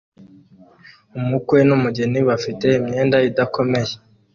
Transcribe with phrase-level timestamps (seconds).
[1.19, 3.93] Umukwe n'umugeni bafite imyenda idakomeye